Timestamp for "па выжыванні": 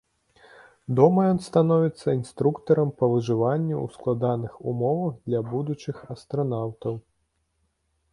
3.01-3.75